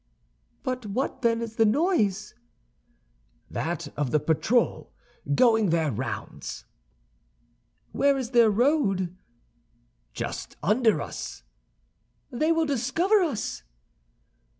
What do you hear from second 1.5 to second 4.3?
the noise?" "That of the